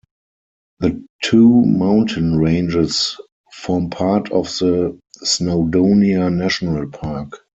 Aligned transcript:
The 0.79 1.05
two 1.21 1.61
mountain 1.61 2.39
ranges 2.39 3.19
form 3.53 3.91
part 3.91 4.31
of 4.31 4.45
the 4.57 4.97
Snowdonia 5.23 6.33
National 6.35 6.87
Park. 6.89 7.45